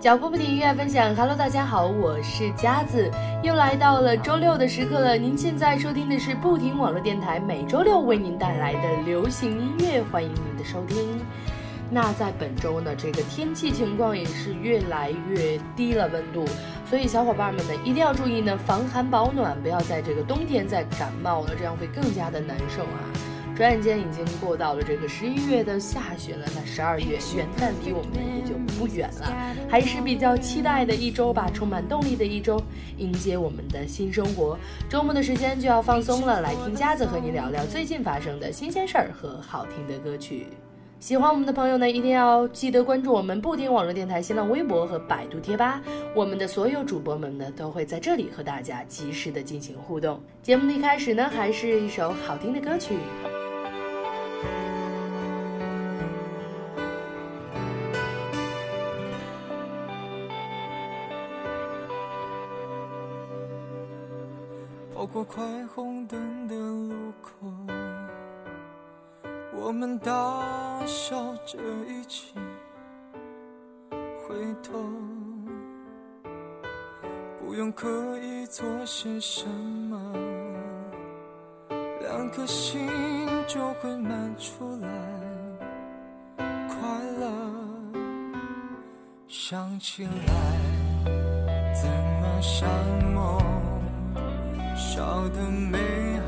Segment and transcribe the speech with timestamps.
[0.00, 1.12] 脚步不停，音乐分享。
[1.16, 3.10] Hello，大家好，我是佳子，
[3.42, 5.16] 又来到了周六的时刻了。
[5.18, 11.18] 您现在收听的是不停网络电台，每周六为您带来的流行音乐，欢迎您的收听。
[11.90, 16.44] 那在本周呢，这个天气情况也是越来越低了温度，
[16.88, 23.27] 所以小伙伴们呢一定要注意呢，防寒保暖，不要在这个冬天再感冒了，这样会更加的难受啊。
[23.58, 29.34] 转眼间已经过到了这个十一月的下旬了，那十二月元旦离我们也就不远了，
[29.68, 32.62] 还是比较期待的一周吧，充满动力的一周，
[32.98, 34.56] 迎接我们的新生活。
[34.88, 40.46] 周末的时间就要放松了，来听夹子和你聊聊最近发生的新鲜事儿和好听的歌曲。
[41.00, 45.82] 喜欢我们的朋友呢，一定要记得关注我们不听网络电台新浪微博和百度贴吧，
[46.14, 50.20] 我们的所有主播们呢都会在这里和大家及时的进行互动。
[50.44, 52.94] 节目的一开始呢，还是一首好听的歌曲。
[65.18, 67.32] 过快红灯的路口，
[69.52, 70.14] 我们大
[70.86, 72.34] 笑着一起
[74.22, 74.78] 回头，
[77.40, 77.88] 不用刻
[78.20, 80.00] 意做些什么，
[82.00, 82.88] 两颗心
[83.48, 84.88] 就会满出来
[86.68, 86.78] 快
[87.18, 87.28] 乐。
[89.26, 90.12] 想起来，
[91.74, 92.68] 怎么像
[93.12, 93.47] 梦？
[94.78, 95.76] 小的美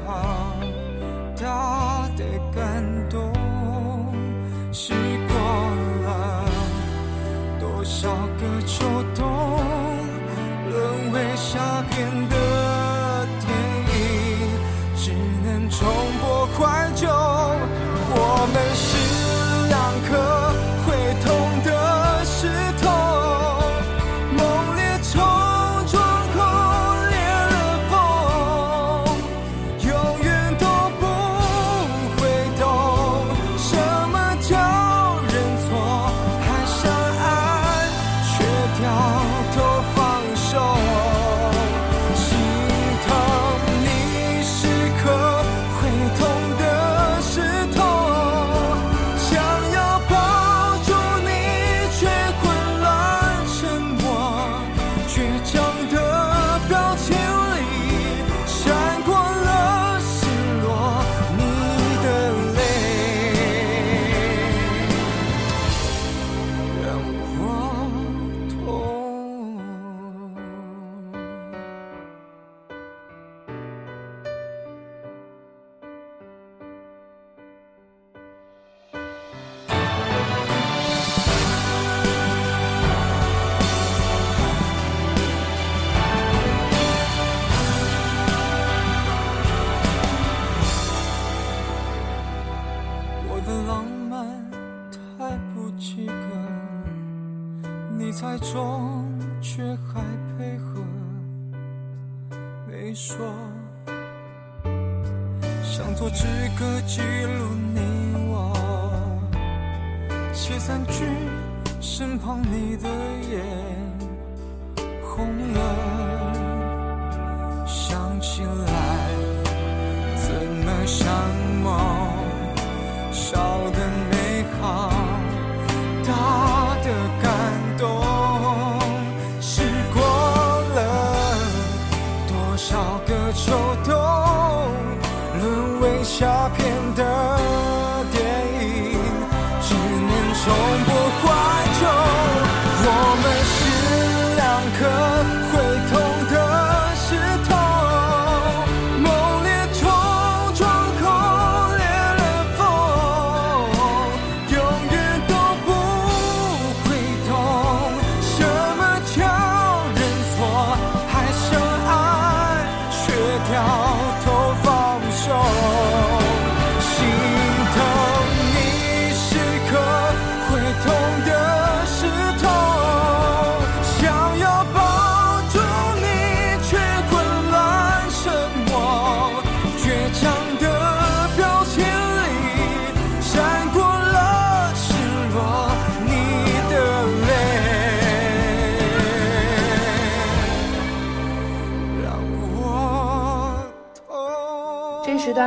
[0.04, 0.56] 好，
[1.40, 3.32] 大的感动，
[4.72, 4.92] 试
[5.28, 5.36] 过
[6.02, 6.44] 了
[7.60, 8.84] 多少个秋
[9.14, 9.59] 冬，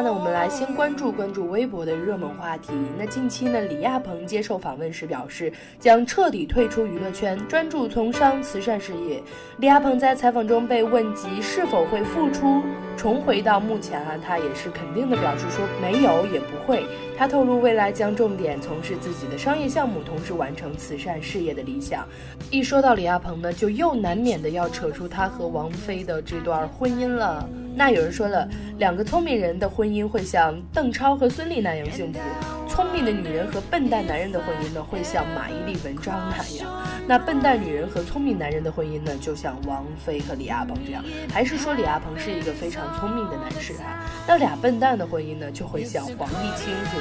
[0.01, 2.73] 那，我们来先关注关注微博的热门话题。
[2.97, 9.21] 那近期呢，李亚鹏接受访问时表示，将彻底退出娱乐圈，专注从商慈善事业。
[9.57, 12.61] 李亚鹏在采访中被问及是否会复出，
[12.97, 16.85] 重回到目前啊，他也是肯定的表示说没有也不会。
[17.17, 22.07] 他透露未来将重点从事自己的商业项目，同时完成慈善事业的理想。
[22.49, 27.47] 一说到李亚鹏呢，就又难免的要扯出他和王菲的这段婚姻了。
[27.75, 28.47] 那有人说了，
[28.77, 32.19] 两个聪明人的婚姻会像邓超和孙俪那样幸福，
[32.73, 36.67] 聪明的女人和笨蛋男人的婚姻呢，会像马伊琍、文章那样。
[37.05, 41.03] 那笨蛋女人和聪明男人的婚姻呢，就像王菲和李亚鹏这样。
[41.31, 44.01] 还是说李亚鹏是一个非常聪明的男士啊？
[44.27, 46.99] 那俩笨蛋的婚姻呢，就会像黄毅清和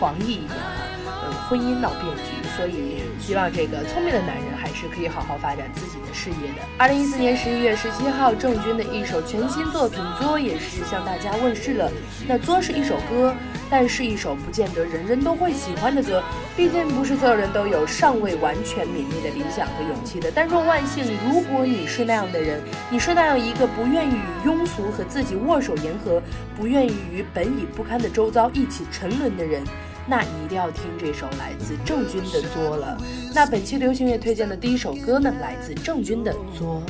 [0.00, 2.48] 黄奕一样啊，嗯，婚姻闹变局。
[2.56, 6.66] 所以希望这个聪明的男人还是可以好好发展自己的事业的。
[6.76, 11.88] 二零一四年十一月十七号，郑钧的一首全新作品《作》也是向大家问世了。
[12.26, 13.32] 那《作》是一首歌，
[13.70, 16.22] 但是一首不见得人人都会喜欢的歌。
[16.56, 20.30] 毕竟不是所有人都有尚未完全泯灭的理想和勇气的。
[20.34, 22.60] 但若万幸，如果你是那样的人，
[22.90, 26.22] 你是那样一个不愿意与庸俗和自己握手言和，
[26.56, 29.62] 不愿意与本已不堪的周遭一起沉沦的人。
[30.06, 32.96] 那你一定要听这首来自郑钧的《作》了。
[33.34, 36.82] 那本期流行乐推荐的第一首歌呢，来自郑钧的《作》。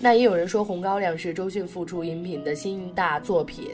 [0.00, 3.70] 那也有人说，《红高粱》是周迅复出荧屏的新大作品。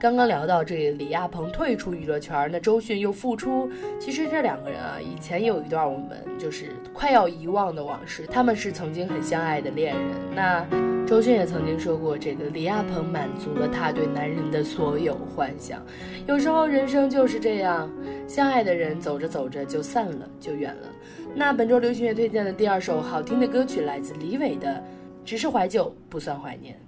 [0.00, 3.70] 刚刚聊到这李亚鹏退出娱乐圈，那周迅又复出。
[4.00, 8.26] 其实这两个人啊，以前有一段我们就是快要遗忘的往事。
[8.26, 10.16] 他们是曾经很相爱的恋人。
[10.34, 10.66] 那
[11.06, 15.80] 周迅也曾经说过，这个李亚鹏满足了他对男人的所有幻想。
[16.26, 17.88] 有时候人生就是这样，
[18.26, 20.88] 相爱的人走着走着就散了，就远了。
[21.36, 24.82] 那本周流行乐推荐的第二首好听的歌曲来自李伟的。
[25.28, 26.80] 只是怀旧，不算怀念。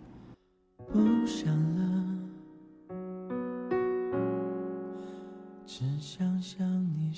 [0.90, 2.18] 不想了，
[5.66, 6.66] 只想想
[6.96, 7.12] 你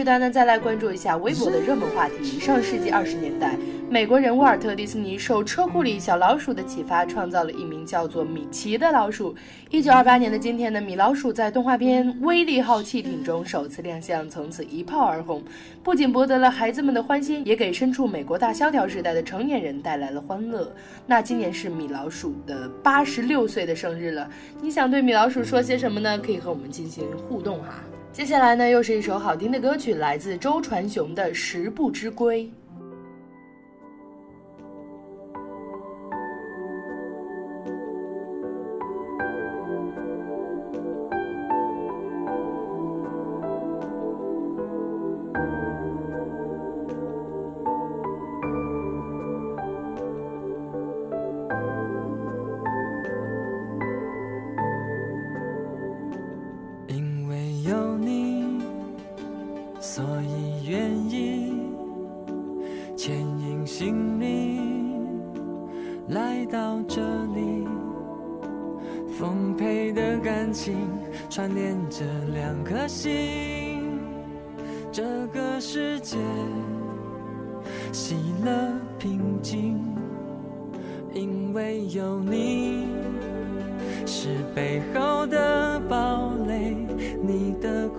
[0.00, 2.40] 时段呢，再来关注一下微博的热门话题。
[2.40, 3.54] 上世纪二十年代，
[3.90, 9.34] 美国人沃尔特·迪士尼受车库里小老鼠的启发，创造了一名叫做米奇的老鼠。
[9.68, 15.44] 一九二八年的今天呢，米老鼠在动画片《威力号汽艇》中首次亮相，从此一炮而红，
[15.82, 20.74] 不仅博得了孩子们的欢心，也给身处美国大萧条时代的成年人带来了欢乐。
[21.06, 24.26] 那今年是米老鼠的八十六岁的生日了，
[24.62, 26.18] 你想对米老鼠说些什么呢？
[26.18, 27.84] 可以和我们进行互动哈。
[28.12, 32.44] 接下来呢，又是一首好听的歌曲，来自周传雄的《十步之归》。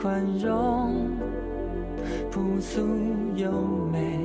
[0.02, 1.16] 宽容
[2.32, 2.82] 朴素
[3.36, 3.52] 优
[3.92, 4.20] 美，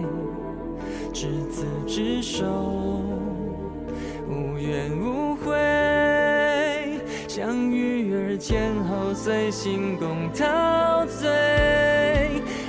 [1.12, 2.46] 执子之手，
[4.26, 9.12] 无怨无悔，像鱼儿前后。
[9.12, 11.28] 随心共陶醉，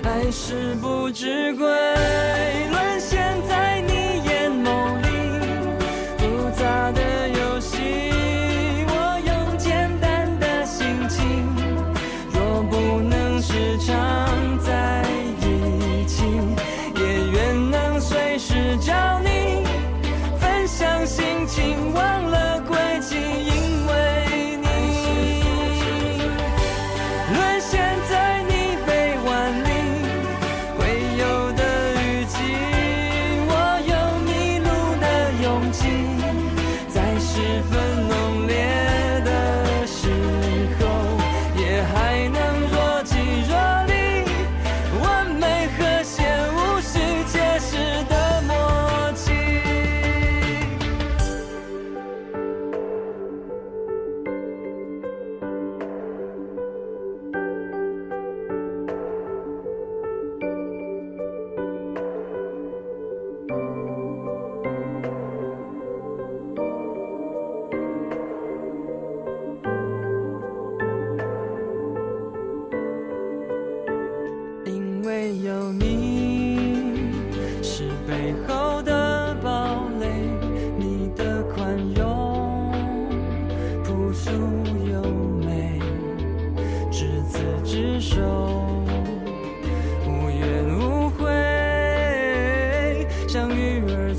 [0.04, 1.65] 爱是不知归。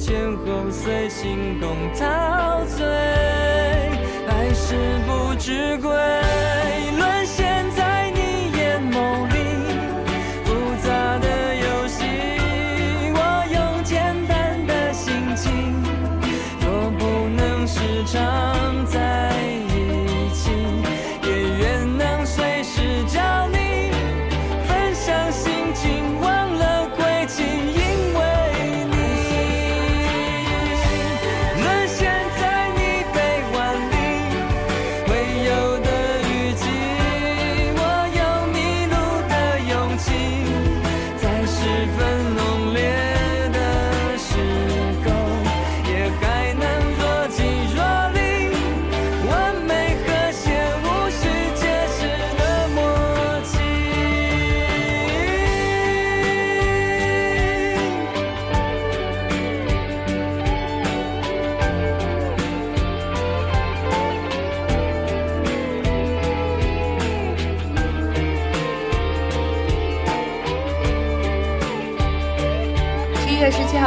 [0.09, 2.83] 先后随心动陶醉，
[4.27, 4.75] 爱是
[5.07, 6.28] 不知归。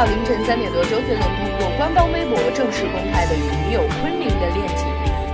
[0.06, 4.86] 凌晨三点多，周杰伦通过官方微博正式公开了与女友昆凌的恋情。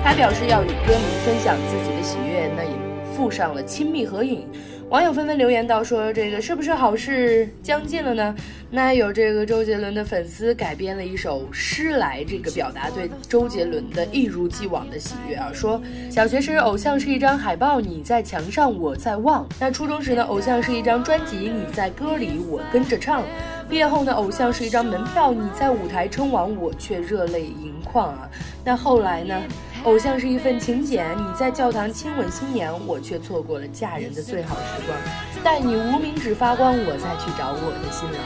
[0.03, 2.71] 他表示要与歌迷分享自己的喜悦，那也
[3.15, 4.48] 附上了亲密合影。
[4.91, 8.35] 网友纷纷留言道：“说这个是不是好事将近了呢？”
[8.71, 15.51] 那有这个周杰伦的粉丝改编了一首诗来，这个表达对周杰伦的一如既往的喜悦啊。
[15.53, 15.79] 说
[16.11, 23.23] 小学时偶像是一张海报，你在墙上，我在望；那初中时呢，偶像是一张专辑，你在歌里，我跟着唱；
[23.69, 28.27] 毕业后呢，偶像是一张门票，你在舞台称王，我却热泪盈眶啊。
[28.65, 29.35] 那后来呢？
[29.85, 34.99] 偶像是一份请柬，你在教堂亲吻新娘，我却错过了嫁人的最好时光。
[35.43, 38.21] 待你无名指发光，我再去找我的新郎。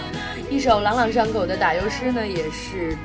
[0.50, 2.96] 一首朗朗上口的打油诗呢，也是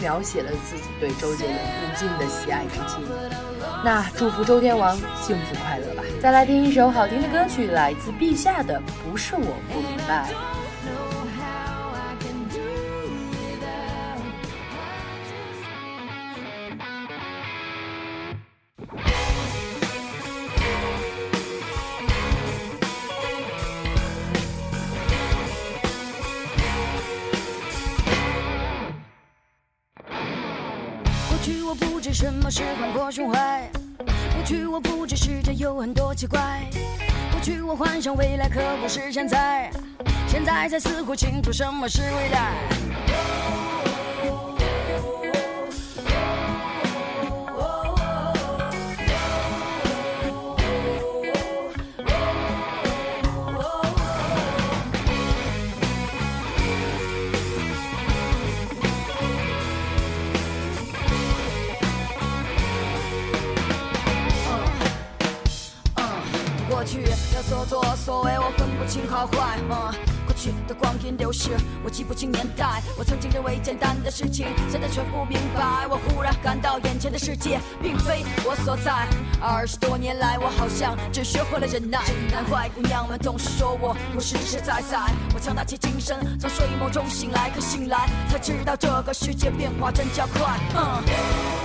[0.00, 3.04] 描写了自己对周杰伦无尽的喜爱之情。
[3.82, 6.02] 那祝福周天王幸福快乐吧。
[6.20, 10.30] 再来听一首好听的歌曲，来自陛下的《不是我不明白》。
[33.14, 33.70] 胸怀？
[34.34, 36.68] 过去我不知世界有很多奇怪，
[37.30, 39.70] 过去我幻想未来，可不是现在，
[40.26, 43.43] 现在才似乎清楚什么是未来。
[71.16, 71.50] 流逝，
[71.84, 72.82] 我记不清年代。
[72.98, 75.86] 我曾经认为简单的事情，现在全不明白。
[75.88, 79.06] 我忽然感到眼前的世界并非我所在。
[79.40, 82.00] 二十多年来，我好像只学会了忍耐。
[82.32, 84.98] 难怪姑娘们总是说我不实实在在。
[85.34, 91.63] 我强打起精神，从睡梦中醒来，可醒来才知道这个世界变化真叫快，嗯。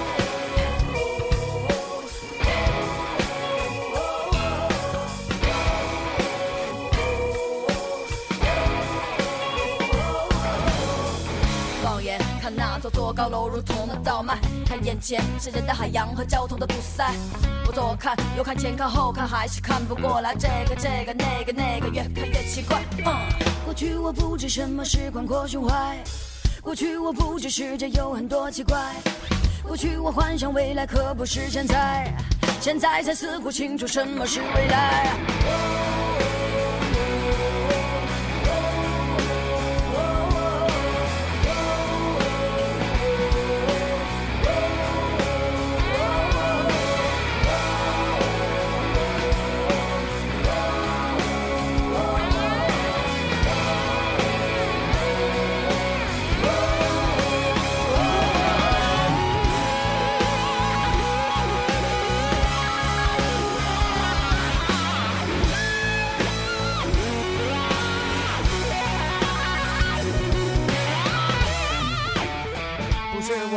[12.79, 17.13] 座座高楼如同的倒卖，看眼前是人的海洋和交通的堵塞。
[17.67, 20.33] 我左看右看前看后看，还是看不过来。
[20.35, 22.81] 这个这个那个那个，越看越奇怪。
[23.65, 25.97] 过去我不知什么是宽阔胸怀，
[26.61, 28.95] 过去我不知世界有很多奇怪，
[29.61, 32.11] 过去我幻想未来，可不是现在，
[32.59, 36.08] 现在才似乎清楚什么是未来。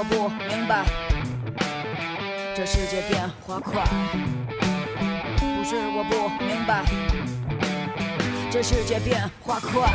[0.04, 0.84] 不明白，
[2.56, 3.84] 这世界变化快，
[5.38, 6.82] 不是我不明白，
[8.50, 9.92] 这世界变化快，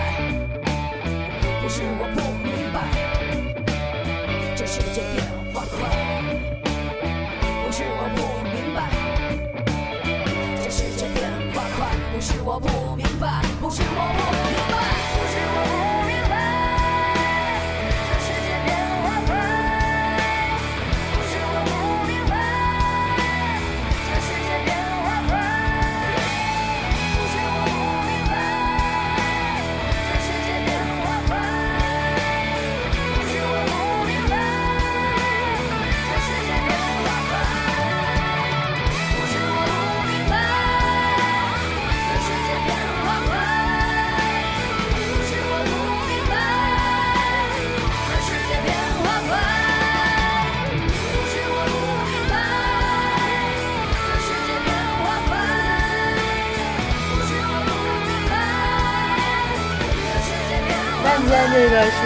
[1.61, 2.87] 不是我不明白，
[4.55, 5.77] 这世界变化快，
[7.65, 8.89] 不是我不明白，
[10.63, 11.79] 这世界变化快，
[12.13, 14.76] 不是我不明白，不是我不明白。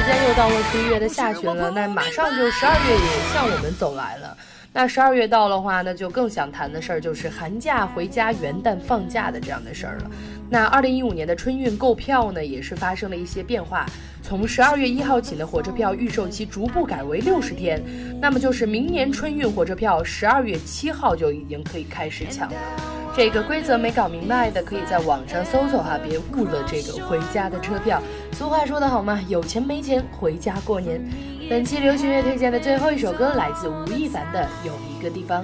[0.01, 4.35] 时间又到了十一月的下旬了，那马上就十二月也向我们走来了。
[4.73, 10.09] 那十二月到的话，那就更想谈的事儿就是寒假回家、元旦放假的这样的事儿了。
[10.49, 13.85] 那二零一五年的春运购票呢，也是发生了一些变化。
[14.23, 17.79] 从十二月一号起呢，火车票预售期逐步改为六十天，
[18.19, 22.90] 那么就是明年春运火车票十二月七号就已经可以开始抢了。
[23.13, 28.01] 这个规则没搞明白的，可以在网上搜搜哈，别误了这个回家的车票。
[28.31, 31.01] 俗话说得好嘛，有钱没钱回家过年。
[31.49, 35.43] 本期流行乐推荐的最后一首歌来自吴亦凡的《有一个地方》，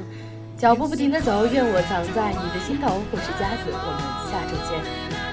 [0.57, 3.01] 脚步不停的走，愿我藏在你的心头。
[3.11, 5.26] 我是佳子，我们下周见。